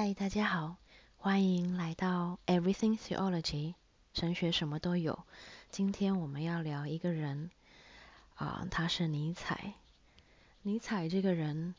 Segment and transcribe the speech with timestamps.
[0.00, 0.76] 嗨，大家好，
[1.16, 3.74] 欢迎来到 Everything Theology，
[4.14, 5.24] 神学什么都有。
[5.72, 7.50] 今天我们要聊一个人，
[8.36, 9.74] 啊、他是尼采。
[10.62, 11.74] 尼采这个人，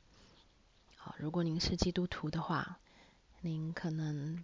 [1.01, 2.79] 啊、如果您是基督徒的话，
[3.39, 4.43] 您可能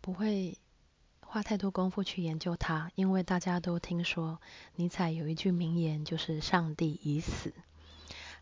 [0.00, 0.56] 不会
[1.20, 4.40] 花太多功夫去研究他，因为大家都听说
[4.76, 7.52] 尼采有一句名言，就是“上帝已死”，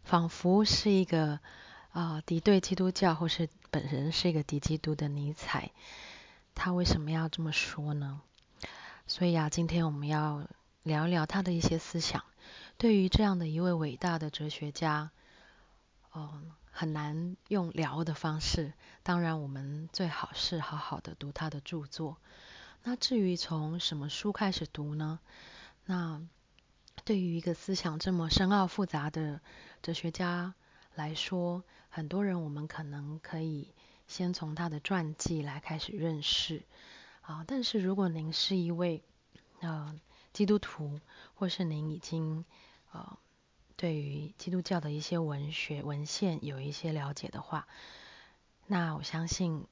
[0.05, 1.41] 仿佛是一个。
[1.93, 5.71] 啊、敌对基督教或是本人是一个敌基督的尼采，
[6.54, 8.21] 他为什么要这么说呢？
[9.07, 10.46] 所以啊，今天我们要
[10.85, 12.22] 聊一聊他的一些思想。
[12.79, 15.11] 对于这样的一位伟大的哲学家，
[16.14, 18.72] 嗯、很难用聊的方式。
[19.02, 22.18] 当然，我们最好是好好的读他的著作。
[22.85, 25.18] 那至于从什么书开始读呢？
[25.86, 26.22] 那
[27.04, 29.41] 对于一个思想这么深奥复杂的
[29.82, 30.54] 哲学家
[30.96, 33.72] 来说，很多人，我们可能可以
[34.06, 36.62] 先从他的传记来开始认识
[37.22, 37.44] 啊。
[37.46, 39.02] 但是如果您是一位
[39.61, 39.98] 呃
[40.33, 41.00] 基督徒，
[41.34, 42.44] 或是您已经
[42.92, 43.16] 呃
[43.77, 47.66] 对于基督教的一些文学文献有一些了解的话，
[48.66, 49.66] 那我相信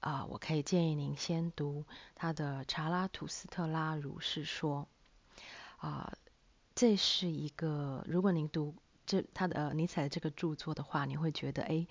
[0.00, 4.88] 啊、我可以建议您先读他的《查拉图斯特拉如是说》
[5.86, 6.16] 啊、
[6.74, 8.74] 这是一个，如果您读。
[9.06, 11.86] 这他的呃尼采的这个著作的话，你会觉得哎，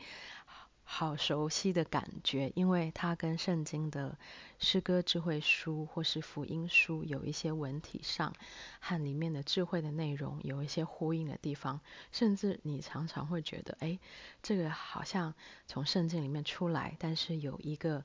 [0.84, 4.18] 好熟悉的感觉，因为他跟圣经的
[4.60, 8.34] 诗歌智慧书或是福音书有一些文体上
[8.80, 11.80] 和里面的智慧的内容有一些呼应的地方，
[12.12, 14.00] 甚至你常常会觉得哎，
[14.42, 15.34] 这个好像
[15.68, 18.04] 从圣经里面出来，但是有一个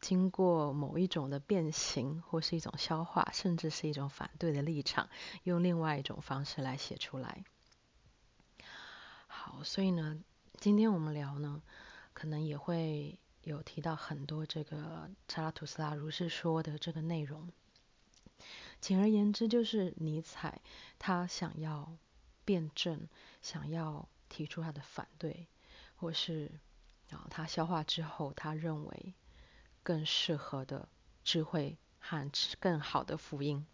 [0.00, 5.08] 经过某一种的变形或是一种消化，甚至是一种反对的立场，
[5.44, 7.44] 用另外一种方式来写出来。
[9.50, 10.22] 好，所以呢，
[10.58, 11.62] 今天我们聊呢，
[12.12, 17.50] 可能也会有提到很多这个查拉图斯拉如是说的这个内容。
[18.78, 20.60] 简而言之，就是尼采
[20.98, 21.96] 他想要
[22.44, 23.08] 辩证，
[23.40, 25.46] 想要提出他的反对，
[25.96, 26.50] 或是
[27.10, 29.14] 啊，他消化之后，他认为
[29.82, 30.86] 更适合的
[31.24, 33.66] 智慧和更好的福音。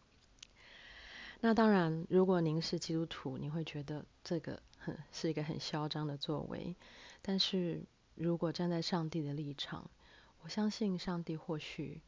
[1.41, 4.63] 那当然，如果您是基督徒，你会觉得这个。
[5.13, 6.77] 是一个很嚣张的作为，
[7.23, 7.85] 但是
[8.15, 9.91] 如果站在上帝的立场，
[10.43, 12.01] 我相信上帝或许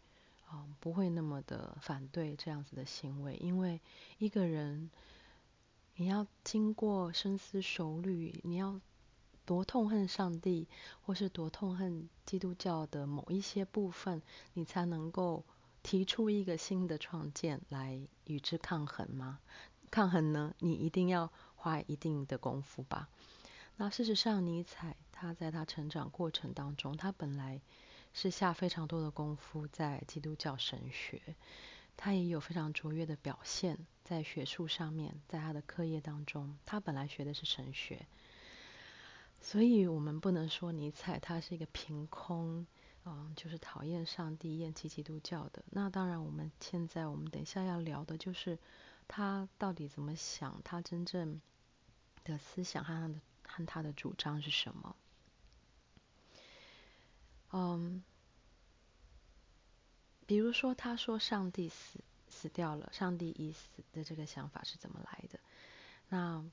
[0.47, 3.81] 啊、不会那么的反对这样子的行为，因为
[4.19, 4.91] 一个人
[5.97, 8.81] 你要经过深思熟虑，你要
[9.45, 10.69] 多痛恨上帝，
[11.03, 14.23] 或是多痛恨基督教的某一些部分，
[14.55, 15.45] 你才能够
[15.83, 19.41] 提出一个新的创建来与之抗衡吗？
[19.91, 20.55] 抗衡呢？
[20.61, 21.33] 你一定要。
[21.67, 23.09] 花一定的功夫吧。
[23.77, 27.61] 那事实上，尼采他在他成长过程当中，他本来
[28.15, 31.21] 是下非常多的功夫在基督教神学，
[31.97, 38.07] 他也有非常卓越的表现在学术上面，在他的课业当中，他本来学的是神学，
[39.41, 42.65] 所以我们不能说尼采他是一个凭空，
[43.05, 45.65] 嗯，就是讨厌上帝、厌弃基督教的。
[45.73, 48.57] 那当然，我们现在我们等一下要聊的就是
[49.07, 51.43] 他到底怎么想，他真正。
[52.27, 53.15] 的思想和他的
[53.47, 54.97] 和他的主张是什么？
[57.53, 58.03] 嗯，
[60.27, 65.39] 比如说，他说上帝死死掉了，上帝已死的这个想法是怎么来的？
[66.09, 66.45] 那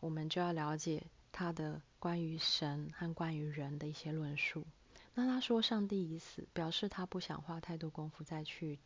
[0.00, 4.66] 我们就要了解他的关于神和关于人的一些论述。
[5.14, 8.78] 那他说上帝已死，表示他不想花太多功夫再去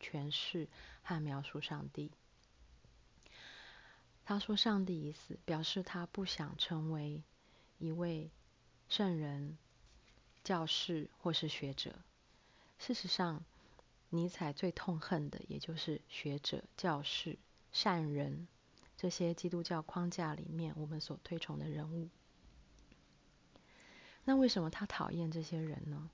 [0.00, 0.68] 诠释
[1.02, 2.10] 和描述上帝。
[4.24, 7.22] 他说：“上帝已死，表示他不想成为
[7.78, 8.30] 一位
[8.88, 9.58] 圣人、
[10.44, 11.96] 教士或是学者。
[12.78, 13.44] 事实上，
[14.10, 17.36] 尼采最痛恨的也就是学者、教士、
[17.72, 18.46] 善人
[18.96, 22.08] 这些基督教框架里面我们所推崇的人物。
[24.24, 26.08] 那为什么他讨厌这些人呢？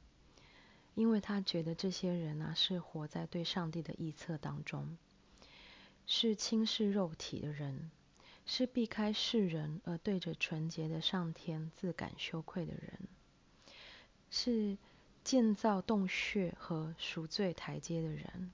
[0.94, 4.96] 因为他觉得这些人呢，是活在对上帝的臆测当中，
[6.06, 7.90] 是轻视肉体的人。”
[8.50, 12.99] 是避开世人而对着纯洁的上天自感羞愧的人，
[14.31, 14.79] 是
[15.23, 18.50] 建造洞穴和赎罪台阶的人，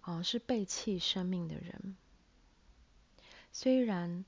[0.00, 1.96] 啊，是背弃生命的人。
[3.52, 4.24] 虽然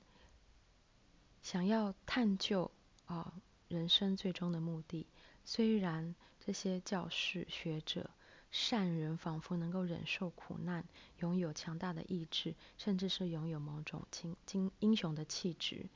[1.41, 2.71] 想要探究
[3.07, 3.33] 啊
[3.67, 5.05] 人生最终的目的，
[5.43, 8.09] 虽然这些教士学者。
[8.53, 10.85] 善人仿佛能够忍受苦难，
[11.17, 15.87] 拥有强大的意志，甚至是拥有某种精英英雄的气质，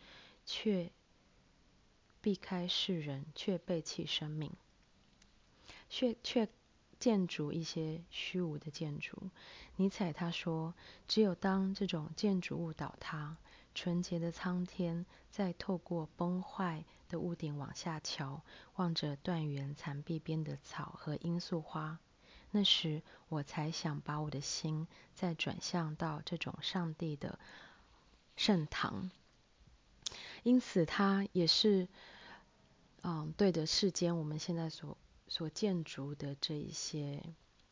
[0.43, 0.91] 却
[2.19, 4.51] 避开世人，却背弃生命，
[5.87, 6.49] 却却
[6.99, 9.29] 建筑一些虚无的建筑。
[9.75, 10.73] 尼采他说，
[11.07, 13.37] 只有当这种建筑物倒塌，
[13.75, 18.41] 纯洁的苍天再透过崩坏的屋顶往下瞧，
[18.77, 21.99] 望着断垣残壁边的草和罂粟花，
[22.51, 27.39] 那时我才想把我的心再转向到这种上帝的
[28.35, 29.11] 圣堂。
[30.43, 31.87] 因此，他也是，
[33.01, 34.97] 嗯，对的世间我们现在所
[35.27, 37.21] 所建筑的这一些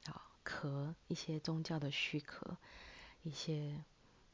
[0.06, 2.57] 啊壳，一些宗教的虚壳，
[3.24, 3.81] 一些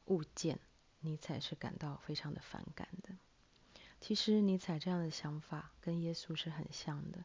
[0.06, 0.58] 物件，
[1.00, 3.10] 尼采是感到非常的反感的。
[4.00, 7.24] 其实，尼采这样的想法跟耶稣是很像的。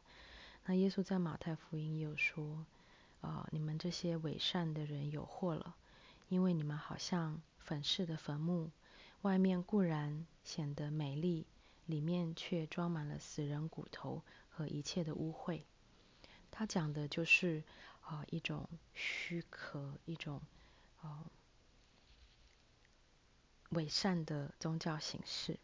[0.66, 2.64] 那耶稣在马太福音也有说，
[3.20, 5.74] 啊，你们这些伪善的人有祸了，
[6.28, 8.70] 因为你们好像粉饰的坟墓。
[9.22, 11.44] 外面固然显得美丽，
[11.86, 15.62] 里面却装满了死人骨头和一切的污秽。
[16.52, 17.64] 他讲的就是
[18.02, 20.40] 啊、一种虚壳，一种
[21.02, 21.24] 啊、
[23.70, 25.58] 伪善的宗教形式。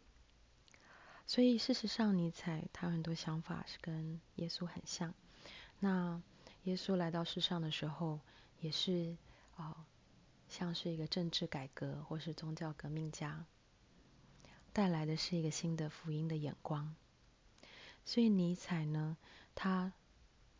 [1.25, 5.13] 所以事实上，尼采他很多想法是跟耶稣很像。
[5.79, 6.21] 那
[6.65, 8.19] 耶稣来到世上的时候，
[8.59, 9.17] 也是
[9.55, 9.87] 啊。
[10.47, 13.45] 像是一个政治改革或是宗教革命家，
[14.71, 16.95] 带来的是一个新的福音的眼光。
[18.05, 19.17] 所以尼采呢，
[19.55, 19.91] 他，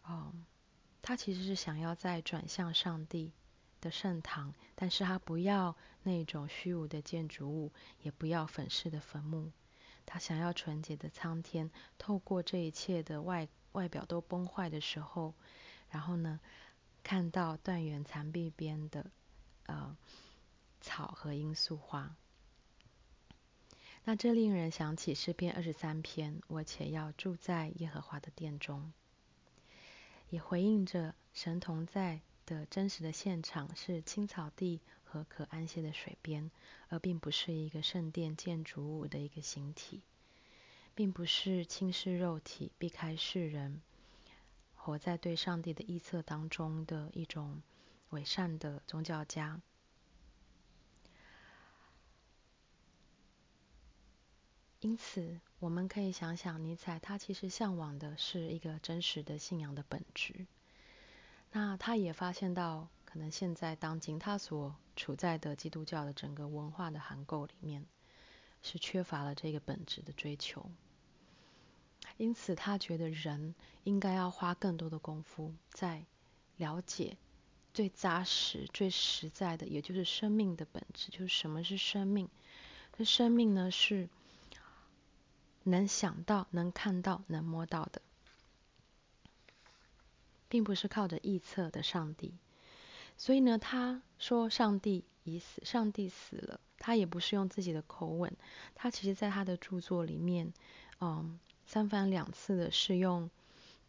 [0.03, 0.33] 哦，
[1.03, 3.31] 他其实是想要再转向上帝
[3.79, 9.51] 的圣堂，但是他不要那种虚无的建筑物，也不要粉饰的坟墓，
[10.03, 11.69] 他想要纯洁的苍天。
[11.99, 15.35] 透过这一切的外外表都崩坏的时候，
[15.95, 16.41] 然后呢，
[17.03, 19.09] 看到断垣残壁边的。
[19.67, 19.97] 呃，
[20.79, 22.15] 草和罂粟花。
[24.03, 28.93] 那这令人想起诗篇二十三篇，我且要住在耶和华的殿中，
[30.29, 36.51] 也回应着神同在的真实的现场是青草地和可安歇的水边，
[36.89, 40.03] 而并不是一个圣殿建筑物的一个形体，
[40.93, 43.81] 并不是轻视肉体、避开世人、
[44.85, 47.61] 活在对上帝的臆测当中的一种。
[48.11, 49.59] 伪善的宗教家，
[54.79, 60.45] 因此我们可以想想，尼采他其实向往的是一个真实的信仰的本质。
[61.51, 67.85] 那他也发现到，可能现在当今他所处在的基督教的整个文化的涵构里面，
[68.61, 70.69] 是缺乏了这个本质的追求。
[72.17, 76.05] 因此，他觉得人应该要花更多的功夫在
[76.57, 77.17] 了解。
[77.73, 82.29] 最扎实、最实在的，也就是生命的本质，就是什么是生命？
[82.97, 84.07] 这生命呢，是
[85.63, 88.01] 能想到、能看到、能摸到的，
[90.47, 92.33] 并不是靠着臆测的上帝。
[93.17, 96.61] 所以呢，他说上帝已死，上帝死了。
[96.77, 98.37] 他也不是用自己的口吻，
[98.73, 100.53] 他其实在他的著作里面，
[101.01, 103.23] 嗯，三番两次的是用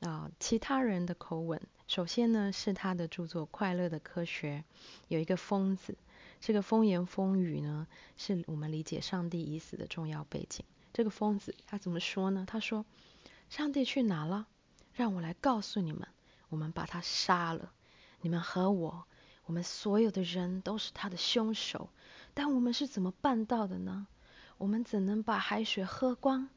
[0.01, 1.61] 啊、呃、其他人的口吻。
[1.87, 4.65] 首先呢，是他的著作《快乐的科学》，
[5.09, 5.97] 有一个疯子，
[6.41, 7.87] 这个风言风语呢，
[8.17, 10.65] 是我们理解上帝已死的重要背景。
[10.93, 12.45] 这个疯子他怎么说呢？
[12.47, 12.85] 他说
[13.51, 14.47] ：“上帝去哪了？
[14.95, 16.09] 让我来告诉你们，
[16.49, 17.71] 我们把他杀了。
[18.23, 19.05] 你们和我，
[19.45, 21.91] 我们所有的人都是他的凶手。
[22.33, 24.07] 但我们是怎么办到的呢？
[24.59, 26.49] 我们怎能把海水喝光？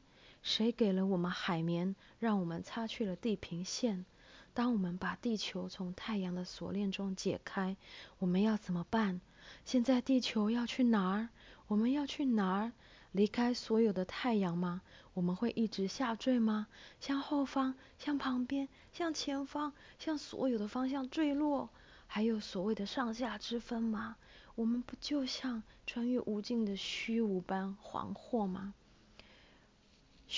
[0.42, 4.04] 谁给了我们海绵，让我们擦去了地平线？”
[4.52, 7.76] 当我们把地球从太阳的锁链中解开，
[8.18, 9.20] 我们要怎么办？
[9.64, 11.28] 现在地球要去哪儿？
[11.68, 12.72] 我们要去哪儿？
[13.12, 14.82] 离开所有的太阳吗？
[15.14, 16.66] 我们会一直下坠吗？
[17.00, 21.70] 向后方，向旁边，向前方，向所有的方向坠落？
[22.08, 24.16] 还有所谓的上下之分吗？
[24.56, 28.74] 我们不就像穿越无尽的虚无般惶惑吗？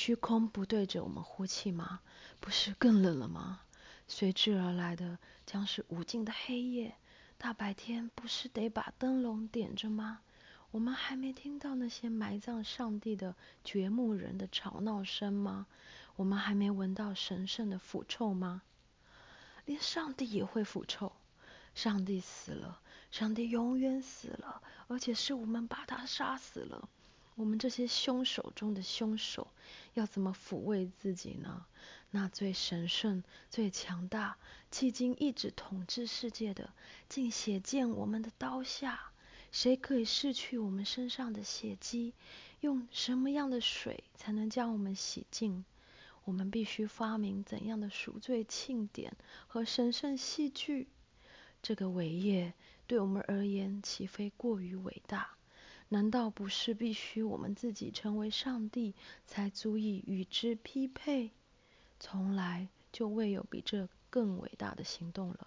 [0.04, 2.00] 虚空不对着我们呼气吗？
[2.40, 3.60] 不是更冷了吗？
[4.08, 6.96] 随之而来的将是无尽的黑夜。
[7.38, 10.18] 大白天不是得把灯笼点着吗？
[10.72, 15.68] 我们还没听到那些埋葬上帝的掘墓人的吵闹声吗？
[16.16, 18.62] 我们还没闻到神圣的腐臭吗？
[19.66, 21.12] 连上帝也会腐臭。
[21.76, 22.80] 上帝死了，
[23.12, 26.88] 上帝永远死了，而且是我们把他杀死了。
[27.34, 29.48] 我们这些凶手中的凶手，
[29.94, 31.66] 要怎么抚慰自己呢？
[32.10, 34.36] 那最神圣、最强大、
[34.70, 36.72] 迄今一直统治世界的，
[37.08, 39.12] 竟血溅我们的刀下。
[39.50, 42.14] 谁可以拭去我们身上的血迹？
[42.60, 45.64] 用什么样的水才能将我们洗净？
[46.24, 50.86] 我们必须发明怎样的赎罪庆典和神圣戏剧。
[51.62, 52.52] 这个伟业
[52.86, 55.30] 对我们而言岂非过于伟大？
[55.92, 58.94] 难道不是必须我们自己成为上帝，
[59.26, 61.32] 才足以与之匹配？
[62.00, 65.46] 从来就未有比这更伟大的行动了。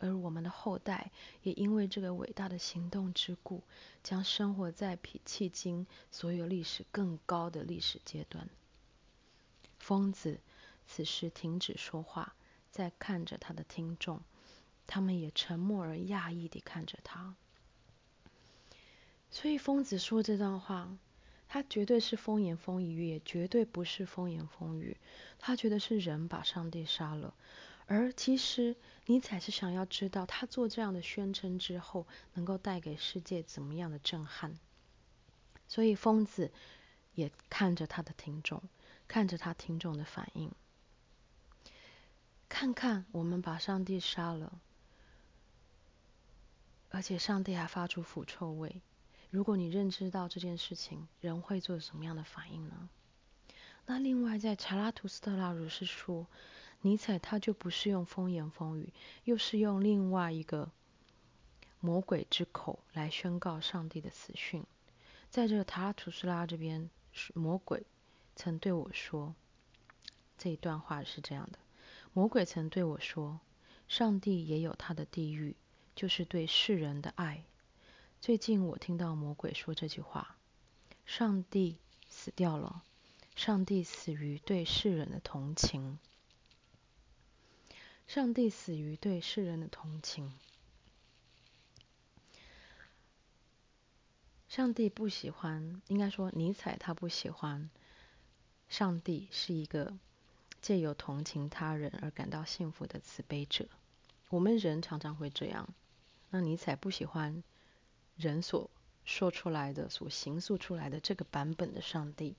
[0.00, 1.12] 而我们的后代
[1.44, 3.62] 也因为这个伟大的行动之故，
[4.02, 8.48] 将生活在比迄今所有历史更高的历史阶段。
[9.78, 10.40] 疯子
[10.88, 12.34] 此时停止说话，
[12.72, 14.20] 在看着他的听众，
[14.88, 17.36] 他们也沉默而讶异地看着他。
[19.30, 20.96] 所以疯子说这段话，
[21.48, 24.96] 他绝对是风言风语，也绝对不是风言风语。
[25.38, 27.34] 他觉得是人把上帝杀了，
[27.86, 34.58] 而其实尼采是想要知道，他做这样的宣称之后，能够带给世界怎么样的震撼。
[35.68, 36.50] 所以疯子
[37.14, 38.62] 也看着他的听众，
[39.06, 40.50] 看着他听众的反应，
[42.48, 44.60] 看看我们把上帝杀了，
[46.90, 48.80] 而且上帝还发出腐臭味。
[49.30, 52.88] 如果你认知到这件事情，人会做什么样的反应呢？
[53.86, 56.26] 那另外，在查拉图斯特拉如是说，
[56.80, 58.92] 尼采他就不是用风言风语，
[59.24, 60.70] 又是用另外一个
[61.78, 64.64] 魔鬼之口来宣告上帝的死讯。
[65.28, 66.90] 在这个查拉图斯拉这边，
[67.34, 67.84] 魔鬼
[68.34, 69.34] 曾对我说，
[70.36, 71.58] 这一段话是这样的：
[72.12, 73.38] 魔鬼曾对我说，
[73.86, 75.54] 上帝也有他的地狱，
[75.94, 77.44] 就是对世人的爱。
[78.20, 80.36] 最近我听到魔鬼说这句话
[81.06, 81.78] ：“上帝
[82.10, 82.82] 死掉了，
[83.34, 85.98] 上帝死于对世人的同情。
[88.06, 90.34] 上帝死于对世人的同情。
[94.50, 97.70] 上帝不喜欢，应该说尼采他不喜欢。
[98.68, 99.96] 上帝是一个
[100.60, 103.66] 借由同情他人而感到幸福的慈悲者。
[104.28, 105.66] 我们人常常会这样。
[106.28, 107.42] 那尼采不喜欢。”
[108.20, 108.70] 人所
[109.04, 112.36] 说出来的、所形塑出来的这个版本的上帝，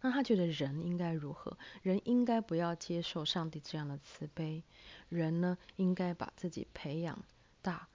[0.00, 1.58] 那他觉得人应该如何？
[1.82, 4.62] 人应该不要接受上帝这样的慈悲。
[5.08, 7.24] 人呢，应该把自己培养
[7.62, 7.88] 大，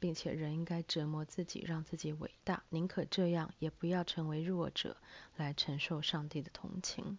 [0.00, 4.96] 并且人应该折磨自己，让自己伟大，宁可这样，也不要成为弱者
[5.36, 7.18] 来承受上帝的同情。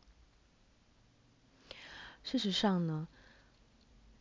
[2.23, 3.07] 事实上呢，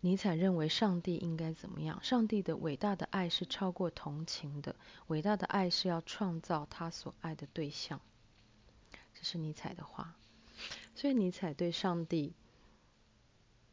[0.04, 2.02] 尼采认为上帝应该怎么样？
[2.02, 4.74] 上帝的伟大的爱是超过同情的，
[5.06, 8.00] 伟大的爱是要创造他所爱的对象。
[9.14, 10.16] 这是尼采的话。
[10.96, 12.34] 所以尼采对上帝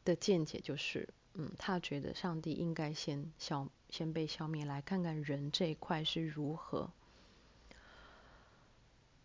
[0.06, 6.92] 的见解就是，嗯，他觉得上帝应该先消，先被消灭，来看看人这一块是如何。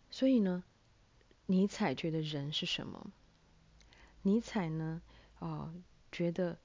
[0.09, 0.63] 所以呢，
[1.45, 3.11] 尼采觉得人是什么？
[4.23, 5.03] 尼采呢，
[5.37, 5.71] 啊、
[6.11, 6.57] 觉得。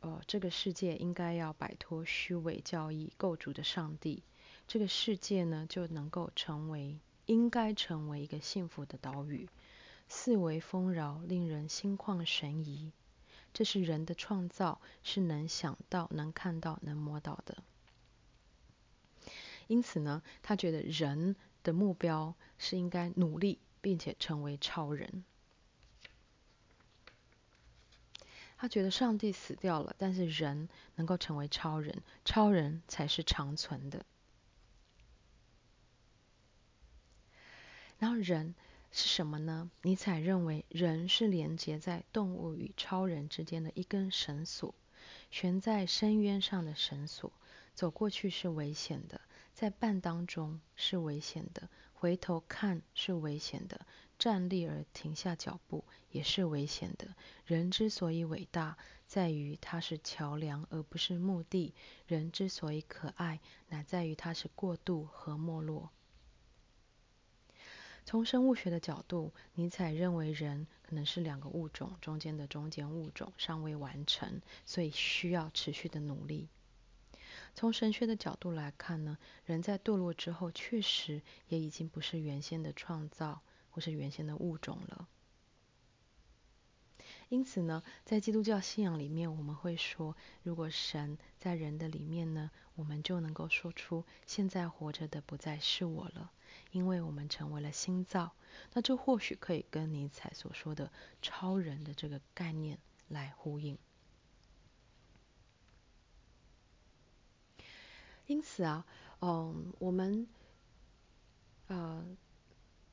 [0.00, 4.22] 呃，这个世界应该要摆脱虚伪教义构筑的上帝，
[4.66, 9.48] 这个世界呢就能够成为，应该成为一个幸福的岛屿，
[10.08, 12.92] 四维丰饶，令人心旷神怡。
[13.52, 17.58] 这是人的创造，是能想到、能看到、能摸到的。
[19.66, 25.24] 因此呢，他觉得人的目标是应该努力，并且成为超人。
[28.58, 34.04] 他觉得上帝死掉了，但是人能够成为超人，超人才是长存的。
[37.98, 38.54] 然后人
[38.90, 39.70] 是什么呢？
[39.82, 44.74] 尼采认为人是连接在动物与超人之间的一根绳索，
[45.30, 47.32] 悬在深渊上的绳索，
[47.74, 49.20] 走过去是危险的，
[49.54, 53.86] 在半当中是危险的，回头看是危险的。
[54.18, 57.14] 站立而停下脚步也是危险的。
[57.46, 61.72] 人之所以伟大，在于他是桥梁而不是目的；
[62.06, 65.90] 人之所以可爱，乃在于他是过渡和没落。
[68.04, 76.48] 从生物学的角度，尼采认为人可能是两个物种中间的中间物种，尚未完成，所以需要持续的努力。
[77.54, 83.42] 从神学的角度来看呢，人在堕落之后，确实也已经不是原先的创造。
[83.78, 85.06] 不是原先的物种了。
[87.28, 96.32] 因此呢，在基督教信仰里面，我们会说，如果神在人的里面呢，我们就能够说出现在活着的不再是我了，
[96.72, 98.32] 因为我们成为了新造。
[98.72, 100.90] 那这或许可以跟尼采所说的
[101.22, 103.78] 超人的这个概念来呼应。
[108.26, 108.84] 因此啊，
[109.20, 110.26] 嗯，我们，
[111.68, 112.04] 呃。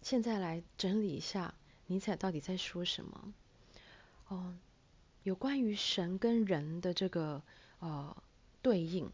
[0.06, 1.56] 现在来整理一下
[1.88, 3.34] 尼采到底在说什么？
[4.28, 4.56] 哦，
[5.24, 7.42] 有关于神跟人的这个
[7.80, 8.16] 呃
[8.62, 9.10] 对应，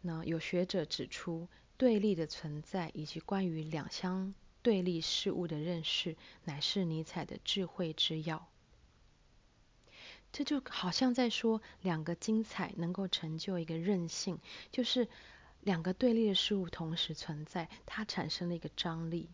[0.00, 8.48] 那有学者指出，对立的存在以及关于两相对立事物的认识，乃是尼采的智慧之要。
[10.32, 14.38] 这就好像在说，两个精彩能够成就一个韧性，
[14.72, 15.06] 就是
[15.60, 19.28] 两个对立的事物同时存在，它产生了一个张力。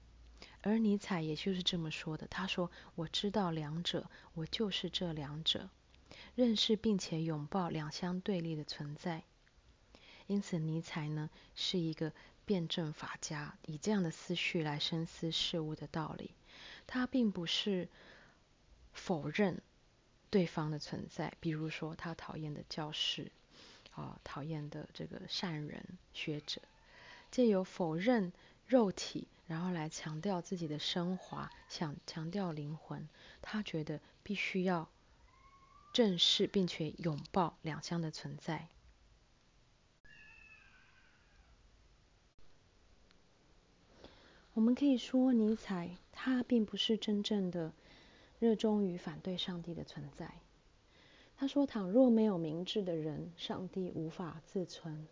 [0.67, 5.71] 而尼采也就是这么说的，他说：“我知道两者，我就是这两者，
[6.35, 9.23] 认识并且拥抱两相对立的存在。”
[10.27, 12.13] 因此，尼采呢是一个
[12.45, 16.33] 辩证法家，以这样的思绪来深思事物的道理。
[16.85, 17.89] 他并不是
[18.93, 19.63] 否认。
[20.29, 23.31] 对方的存在，比如说他讨厌的教师，
[23.95, 25.83] 啊，讨厌的这个善人
[26.13, 26.61] 学者，
[27.31, 28.33] 借由否认
[28.67, 33.09] 肉体，然后来强调自己的升华，想强调灵魂。
[33.41, 34.89] 他觉得必须要
[35.93, 38.69] 正视并且拥抱两相的存在。
[44.55, 47.73] 我们可以说，尼采他并不是真正的。
[48.39, 50.31] 热衷于反对上帝的存在。
[51.39, 55.09] 他说：“倘若没有明智的人，上帝无法自存。”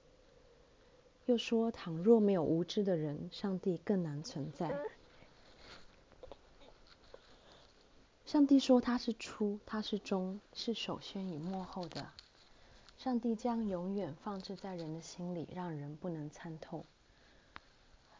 [1.26, 4.75] 又说：“倘若没有无知的人，上帝更难存在。”
[8.26, 12.09] 上帝说：“他是初，他是终，是首先与末后的。
[12.99, 16.85] 上帝将永远放置在人的心里，让人不能参透。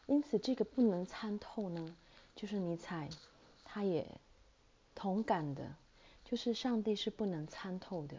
[0.07, 1.97] 因此，这个不能参透呢，
[2.37, 3.09] 就是尼采，
[3.65, 4.07] 他也。”
[4.97, 5.75] 同感的，
[6.25, 8.17] 就是上帝是不能参透的。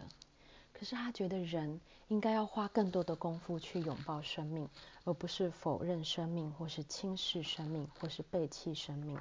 [0.77, 1.79] 可是他觉得人
[2.09, 4.69] 应该要花更多的功夫去拥抱生命，
[5.05, 9.17] 而不是否认生命，或是轻视生命，或是背弃生命。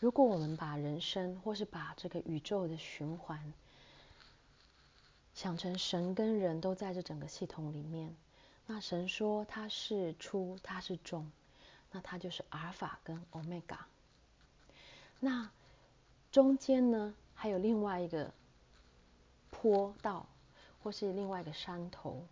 [0.00, 3.52] 如果我们把人生，或是把这个宇宙的循环，
[5.34, 8.16] 想成神跟人都在这整个系统里面，
[8.66, 11.30] 那神说他是出，他是终。
[11.92, 13.86] 那他就是阿尔法跟欧米伽。
[15.20, 15.48] 那
[16.34, 18.34] 中间呢，还有另外一个
[19.52, 20.26] 坡道，
[20.82, 22.26] 或是另外一个山头。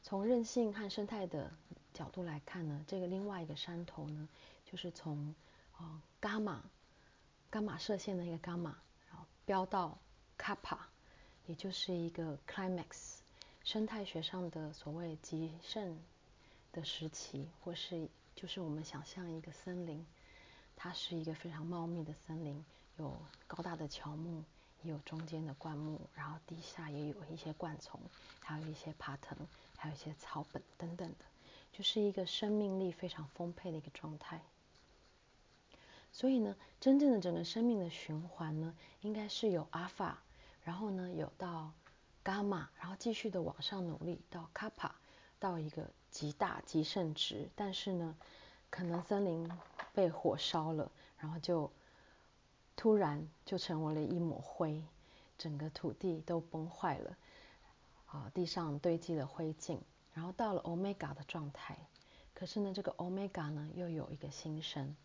[0.00, 1.50] 从韧性和生态的
[1.92, 4.28] 角度来看呢，这个另外一个山头呢，
[4.64, 5.34] 就是从
[5.76, 6.62] 哦伽马
[7.50, 8.78] 伽马射线的一个伽马，
[9.10, 9.98] 然后飙到
[10.38, 10.78] 卡帕，
[11.46, 13.16] 也就是一个 climax，
[13.64, 15.98] 生态学上的所谓极盛
[16.70, 18.08] 的时期，或是。
[18.36, 20.06] 就是我们想象一个森林，
[20.76, 22.64] 它是一个非常茂密的森林，
[23.00, 24.44] 有高大的乔木，
[24.82, 28.00] 也有中间的灌木，然后底下也有一些灌丛，
[28.40, 29.36] 还有一些爬藤，
[29.76, 31.24] 还有一些草本等等的，
[31.72, 34.40] 就是一个生命力非常丰沛的一个状态。
[36.12, 40.22] 所以呢，真正的整个生命的循环呢，应该是有阿尔法，
[40.62, 41.72] 然后呢有到
[42.24, 44.94] 伽马，然后继续的往上努力到卡帕，
[45.38, 45.90] 到一个。
[46.10, 48.16] 极大极盛值，但是呢，
[48.68, 49.48] 可能森林
[49.94, 51.70] 被火烧了，然后就
[52.80, 54.82] 突然就成为了一抹灰，
[55.36, 57.14] 整个土地都崩坏了，
[58.06, 59.76] 啊，地上堆积了灰烬，
[60.14, 61.76] 然后到了欧米伽的状态，
[62.32, 64.96] 可是呢，这个欧米伽呢又有一个新生，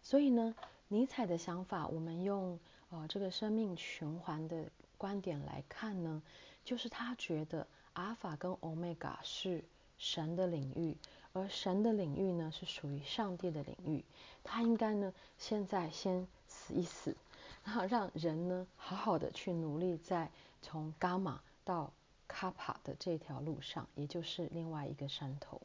[0.00, 0.54] 所以呢，
[0.86, 2.56] 尼采的想法，我们用
[2.90, 6.22] 呃这个生命循环的观点来看呢，
[6.64, 9.64] 就是他觉得阿尔法跟欧米伽是。
[9.98, 10.96] 神的领域，
[11.34, 14.02] 而神的领域呢，是属于上帝的领域。
[14.42, 16.26] 他应该呢，现在先
[16.60, 17.16] 死一死，
[17.64, 21.92] 然后让人呢，好好的去努力，在从伽马到
[22.28, 25.60] 卡帕的这条路上，也就是另外一个山头。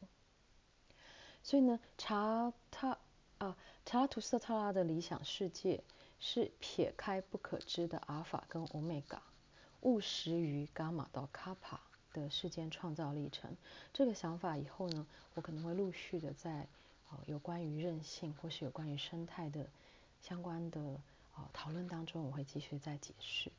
[1.42, 2.98] 所以呢，查他
[3.38, 5.82] 啊，查拉图斯特拉的理想世界
[6.18, 9.20] 是撇开不可知的阿尔法跟欧米伽，
[9.82, 11.80] 务实于伽马到卡帕。
[12.12, 13.54] 的世间创造历程，
[13.92, 16.66] 这个想法以后呢，我可能会陆续的在
[17.10, 19.68] 呃有关于韧性或是有关于生态的
[20.26, 20.80] 相关的
[21.36, 23.52] 呃讨论当中，我会继续再解释。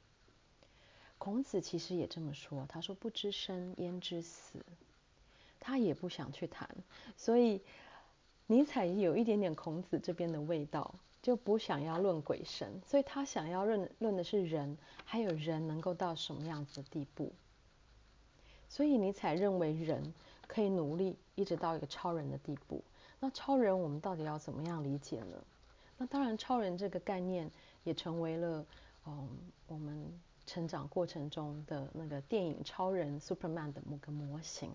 [1.18, 4.60] 孔子其实也这么说，他说不知生焉知死，
[5.62, 6.70] 他也不想去谈，
[7.16, 7.62] 所以
[8.48, 17.32] 尼采有一点点孔子这边的味道，就不想要论鬼神，所以他想要论论的是人，还有人能够到什么样子的地步。
[18.68, 20.14] 所以尼采认为人
[20.48, 22.84] 可以努力一直到一个超人的地步。
[23.22, 25.42] 那超人我们到底要怎么样理解呢？
[25.98, 27.50] 那当然，超人这个概念
[27.84, 28.66] 也成为了
[29.06, 29.28] 嗯
[29.68, 34.72] 我们成长过程中的那个电影超人 Superman 的某个模型。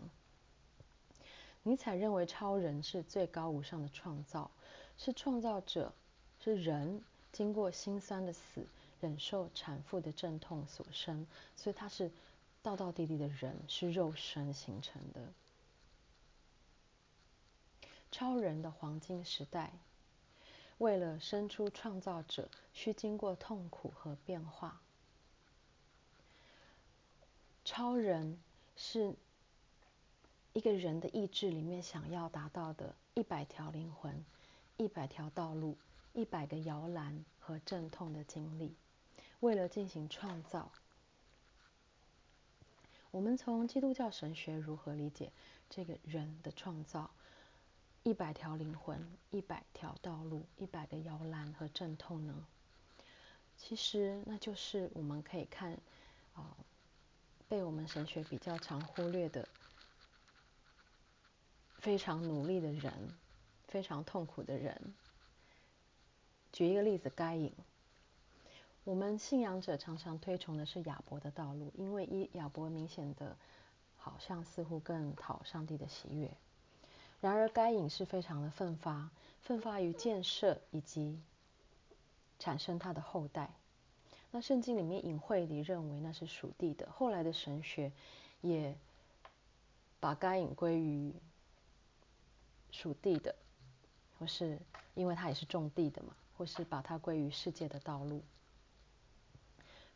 [1.62, 4.50] 尼采认为超人是最高无上的创造，
[4.98, 5.92] 是创造者，
[6.40, 8.66] 是人经过心酸的死，
[9.00, 12.10] 忍受产妇的阵痛所生，所以他是
[12.62, 15.20] 道道地地的人，是肉身形成的。
[18.10, 19.72] 超人的黄金时代，
[20.78, 24.80] 为了生出创造者，需经过痛苦和变化。
[27.64, 28.38] 超人
[28.76, 29.14] 是
[30.52, 34.24] 一个人的意志里面想要达到的一百条灵魂、
[34.76, 35.76] 一百条道路、
[36.12, 38.74] 一百个摇篮和阵痛的经历。
[39.40, 40.70] 为了进行创造，
[43.10, 45.32] 我们从基督教神学如何理解
[45.70, 47.10] 这个人的创造？
[48.02, 52.46] 一百条灵魂、一百条道路、一百个摇篮和阵痛呢？
[53.56, 55.78] 其实那就是我们可以看
[56.34, 56.56] 啊。
[57.48, 59.46] 被我们神学比较常忽略的，
[61.76, 63.14] 非常努力的人，
[63.68, 64.94] 非常痛苦的人。
[66.50, 67.52] 举一个例子，该隐。
[68.84, 73.36] 我们信仰者常常推崇的是亚伯的道路，因为一亚伯明显的，
[73.98, 76.34] 好像似乎更讨上帝的喜悦。
[77.22, 79.08] 然而该隐是非常的奋发，
[79.40, 81.18] 奋发于建设以及
[82.38, 83.48] 产生他的后代。
[84.32, 87.92] 那圣经里面隐晦地认为那是属地的，后来的神学
[88.40, 88.74] 也
[90.00, 91.14] 把该隐归于
[92.72, 93.34] 属地的，
[94.18, 94.58] 或是
[94.94, 98.20] 因为他也是种地的嘛，或是把它归于世界的道路。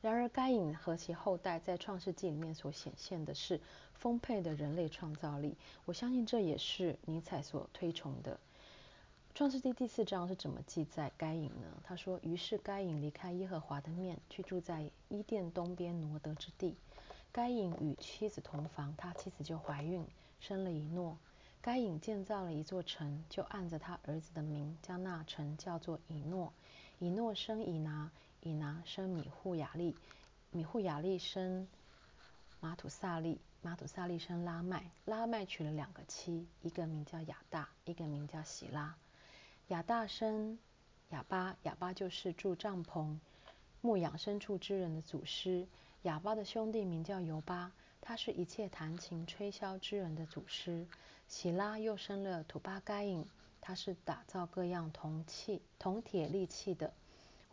[0.02, 3.61] 然而该隐和其后代在创世纪里面所显现的是
[3.94, 8.38] 丰沛的人类创造力，我相信这也是尼采所推崇的。
[9.35, 11.82] 创世纪第四章是怎么记载该隐呢？
[11.85, 16.74] 他说：“于是该隐离开耶和华的面，去住在伊甸东边挪得之地。
[17.32, 20.06] 该隐与妻子同房，他妻子就怀孕，
[20.40, 21.18] 生了以诺。
[21.61, 26.52] 该隐建造了一座城，就按着他儿子的名，将那城叫做以诺。
[26.98, 28.11] 以诺生以拿，
[28.46, 29.96] 以拿生米户雅利，
[30.52, 31.66] 米户雅利生
[32.61, 34.85] 马土萨利，马土萨利生拉麦。
[35.04, 38.94] 拉麦娶了两个妻，一个名叫亚大，一个名叫喜拉。”
[39.68, 40.61] 亚大生
[41.09, 43.18] 哑巴，哑巴就是住帐篷、
[43.80, 45.66] 牧养牲畜之人的祖师。
[46.02, 50.87] 哑巴的兄弟名叫尤巴，他是一切弹琴吹箫之人的祖师。
[51.26, 53.26] 喜拉又生了土巴该隐，
[53.61, 56.94] 他是打造各样铜器、铜铁利器的，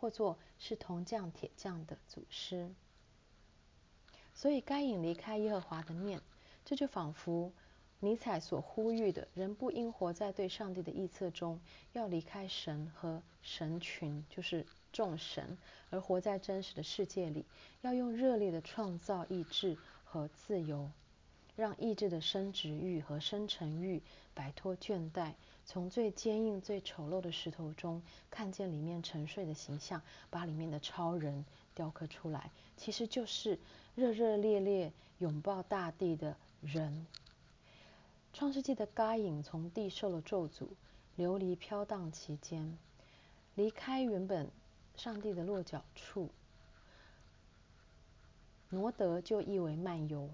[0.04, 2.70] 或作是铜匠、铁匠的祖师。
[4.34, 6.20] 所以该隐离开耶和华的面，
[6.66, 7.54] 这就仿佛。
[8.02, 11.58] 尼采所呼吁的，人不应活在对上帝的臆测中，
[11.94, 15.58] 要离开神和神群，就是众神，
[15.90, 17.46] 而活在真实的世界里。
[17.80, 20.92] 要用热烈的创造意志和自由，
[21.56, 32.52] 让意志的生殖欲和生成欲摆脱倦怠，从最坚硬、最丑陋的石头中看见里面沉睡的形象，把里面的超人雕刻出来。
[32.76, 33.58] 其实就是
[33.96, 37.08] 热热烈烈拥抱大地的人。
[38.34, 40.68] 创世纪的该隐从地受了咒诅，
[41.16, 42.78] 流离飘荡其间，
[43.56, 44.50] 离开原本
[44.96, 46.30] 上帝的落脚处。
[48.70, 50.30] 挪得就意为漫游，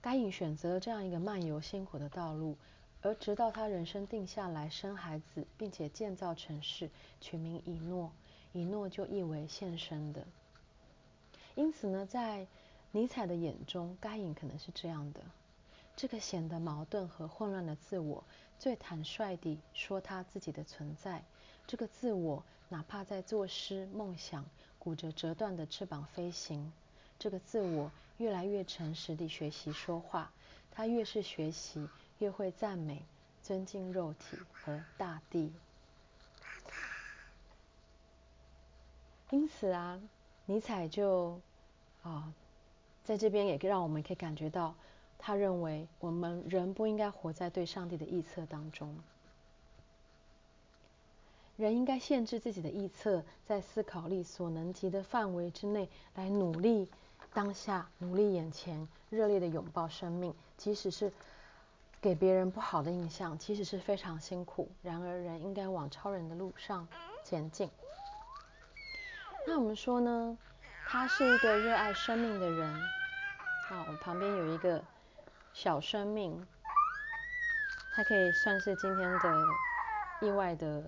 [0.00, 2.56] 该隐选择了这样一个漫游辛苦的道路，
[3.02, 8.10] 而直到他人生定下来生孩子，并且建造城市，取名以诺，
[8.52, 10.26] 以诺就意为献身的。
[11.54, 12.46] 因此呢，在
[12.92, 15.20] 尼采的眼中，该隐可能是这样的。
[15.96, 18.22] 这个显得矛盾和混乱的自我，
[18.58, 21.24] 最坦率地说他自己的存在。
[21.66, 24.44] 这个自我，哪怕在作诗、梦想、
[24.78, 26.72] 鼓着折断的翅膀飞行，
[27.18, 30.30] 这个自我越来越诚实地学习说话。
[30.70, 33.02] 他越是学习，越会赞美、
[33.42, 35.52] 尊敬肉体和大地。
[39.30, 40.00] 因此啊，
[40.46, 41.40] 尼采就
[42.02, 42.32] 啊，
[43.04, 44.74] 在这边也让我们可以感觉到。
[45.20, 48.94] 他认为，我们人不应该活在对上帝的臆测当中，
[51.56, 56.88] 人应该限制自己的臆测，在思考力所能及的范围之内来努力
[57.34, 61.12] 当下，努力眼前，热烈的拥抱生命，即使是
[62.00, 64.70] 给别人不好的印象，其实是非常辛苦。
[64.82, 66.86] 然而，人应该往超人的路上
[67.24, 67.70] 前进。
[69.46, 70.38] 那我们说呢，
[70.86, 72.80] 他是一个热爱生命的人。
[73.68, 74.82] 好，我旁边有一个。
[75.54, 76.46] 小生命，
[77.96, 79.46] 它可以算是今天的
[80.20, 80.84] 意外的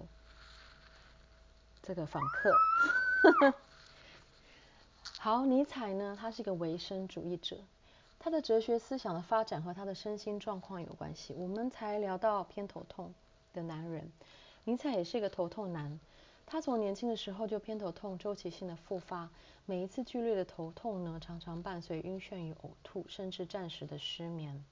[1.82, 2.54] 这个访客。
[5.18, 7.56] 好，尼采呢，他是一个唯生主义者，
[8.22, 11.34] 他的哲学思想的发展和他的身心状况有关系。
[11.38, 13.14] 我们才聊到偏头痛
[13.54, 14.12] 的男人，
[14.64, 15.98] 尼采也是一个头痛男。
[16.44, 19.30] 他从年轻的时候就偏头痛周期性的复发，
[19.64, 24.62] 每一次剧烈的头痛呢，常常伴随晕眩与呕吐，甚至暂时的失眠。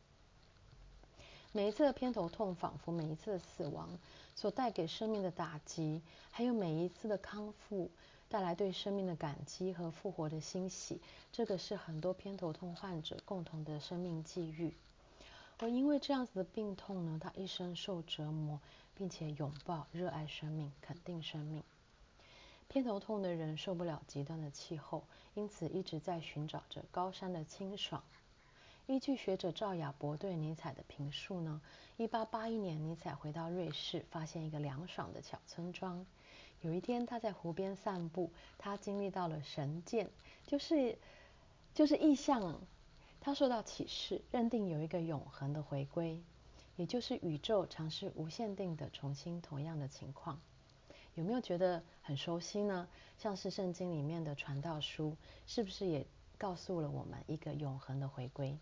[1.52, 3.88] 每一次的偏头痛，仿佛每一次的死亡
[4.34, 7.90] 所带给生命的打击，还有每一次的康复
[8.28, 11.00] 带来对生命的感激和复活的欣喜，
[11.32, 14.74] 这个是很多偏头痛患者共同的生命际遇。
[15.58, 18.60] 而因为这样子的病痛呢，他一生受折磨。
[18.98, 21.62] 并且拥抱、热爱生命，肯定生命。
[22.66, 28.02] 偏头痛的人受不了极端的气候，因此一直在寻找着高山的清爽。
[28.88, 31.60] 依据学者赵亚博对尼采的评述呢，
[31.96, 36.04] 一八八一年尼采回到瑞士，发现一个凉爽的小村庄。
[36.61, 40.11] 有一天他在湖边散步，他经历到了神见，
[40.47, 40.99] 就是
[41.75, 42.61] 就是意象。
[43.21, 46.23] 他受到启示，认定有一个永恒的回归。
[46.77, 50.40] 也就是宇宙尝试无限定的重新同样的情况，
[51.16, 52.88] 有没有觉得很熟悉呢？
[53.18, 55.16] 像是圣经里面的传道书，
[55.49, 56.07] 是不是也
[56.38, 58.57] 告诉了我们一个永恒的回归？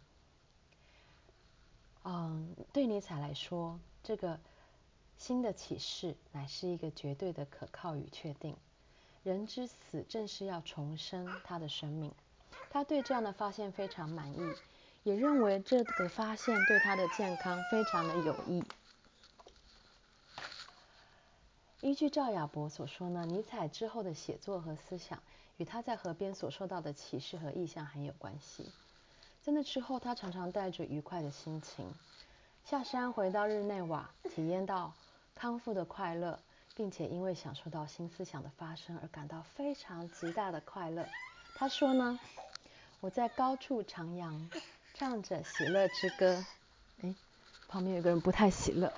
[2.04, 4.40] 嗯，对尼采来说，这个
[5.18, 8.56] 新的启示乃是一个绝对的可靠与确定。
[9.22, 12.12] 人之死正是要重生他的生命，
[12.70, 14.54] 他对这样的发现非常满意。
[15.02, 18.64] 也认为这个发现对他的健康非常的有益。
[21.80, 25.22] 依据赵亚博所说呢，尼采之后的写作和思想
[25.58, 28.68] 与他在河边所受到的启示和意象很有关系。
[29.42, 31.94] 在那之后，他常常带着愉快的心情
[32.64, 34.92] 下山，回到日内瓦，体验到
[35.36, 36.40] 康复的快乐，
[36.74, 41.06] 并且因为享受到新思想的发生而感到非常极大的快乐。
[41.54, 42.18] 他说呢，
[42.98, 44.48] 我在高处徜徉。
[44.98, 46.42] 唱着喜乐之歌，
[47.02, 47.14] 哎，
[47.68, 48.90] 旁边有个人不太喜乐，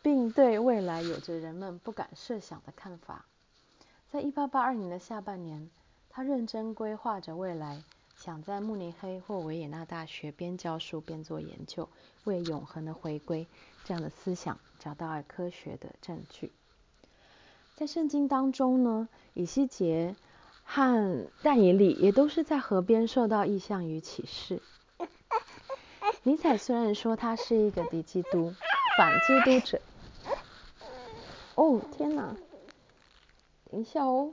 [0.00, 3.24] 并对未来有着人们不敢设想的看法。
[4.12, 5.68] 在一八八二年的下半年，
[6.08, 7.82] 他认真规划着未来，
[8.16, 11.88] 想在慕尼黑或维也纳大学边教书边做研究，
[12.24, 13.46] 为永恒的回归
[13.84, 16.52] 这样的思想找到了科学的证据。
[17.74, 20.14] 在圣经当中呢，以西结
[20.62, 24.62] 和但以理也都是在河边受到异象与启示。
[26.22, 28.54] 尼采虽然说他是一个敌基督、
[28.96, 29.80] 反基督者，
[31.56, 32.36] 哦天哪，
[33.68, 34.32] 等一下哦，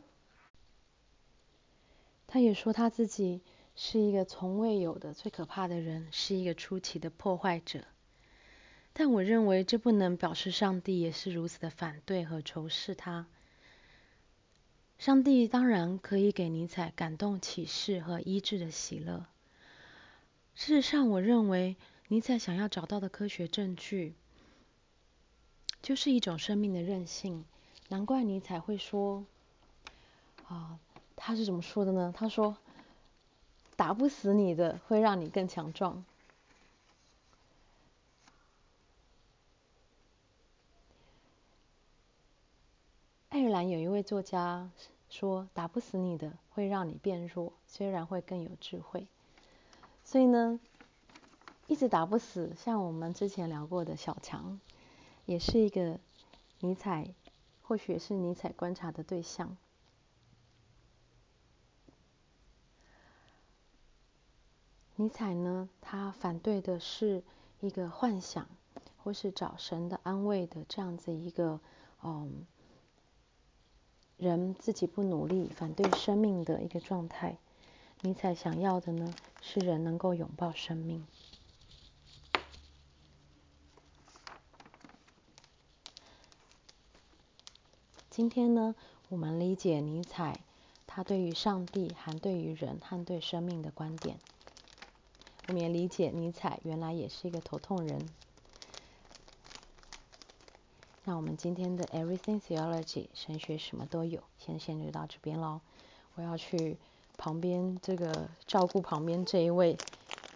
[2.28, 3.42] 他也说他自己
[3.82, 7.86] 是一个从未有的最可怕的人，是一个出奇的破坏者。
[8.92, 13.26] 但我认为这不能表示上帝也是如此的反对和仇视他。
[14.98, 19.26] 上帝当然可以给尼采感动、启示和医治的喜乐。
[20.56, 21.78] 事实上，我认为
[22.10, 24.14] 尼采想要找到的科学证据，
[25.82, 27.46] 就是一种生命的韧性。
[27.88, 29.24] 难怪尼采会说
[30.50, 30.78] ：“啊，
[31.16, 32.14] 他是怎么说的呢？
[32.14, 32.58] 他说，
[33.80, 36.04] 打不死你的会让你更强壮。”
[43.30, 44.70] 爱尔兰有一位作家
[45.10, 49.08] 说：“打不死你的会让你变弱，虽然会更有智慧。”
[50.04, 50.60] 所以呢，
[51.68, 54.60] 一直打不死，像我们之前聊过的小强，
[55.26, 55.98] 也是一个
[56.60, 57.08] 尼采，
[57.64, 59.56] 或许也是尼采观察的对象。
[65.00, 67.24] 尼采呢，他反对的是
[67.62, 68.50] 一个幻想，
[69.02, 71.62] 或是找神的安慰的这样子一个，
[72.04, 72.46] 嗯，
[74.18, 77.38] 人自己不努力，反对生命的一个状态。
[78.02, 81.08] 尼采想要的呢，是人能够拥抱生命。
[88.10, 88.76] 今天呢，
[89.08, 90.42] 我们理解尼采
[90.86, 94.20] 他对于上帝、还对于人、和对生命的观点。
[95.50, 98.08] 我们也理解尼采原来也是一个头痛人。
[101.04, 105.60] 那我们今天的 Everything Theology 神学什么都有，先先就到这边喽。
[106.16, 106.78] 我要去。
[107.22, 109.78] 旁边这个照顾旁边这一位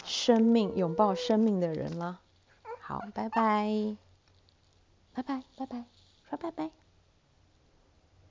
[0.04, 2.20] 生命拥抱生命的人了。
[2.82, 3.96] 好，拜拜，
[5.14, 5.86] 拜拜，拜拜，
[6.30, 6.83] 说拜拜。